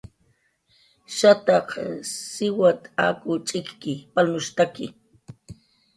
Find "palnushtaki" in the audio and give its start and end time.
4.13-4.85